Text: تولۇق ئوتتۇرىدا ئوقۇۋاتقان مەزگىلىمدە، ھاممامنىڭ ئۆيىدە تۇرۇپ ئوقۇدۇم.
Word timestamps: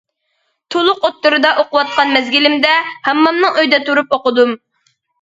تولۇق 0.75 1.05
ئوتتۇرىدا 1.09 1.51
ئوقۇۋاتقان 1.63 2.15
مەزگىلىمدە، 2.17 2.75
ھاممامنىڭ 2.91 3.57
ئۆيىدە 3.63 3.85
تۇرۇپ 3.89 4.15
ئوقۇدۇم. 4.21 4.61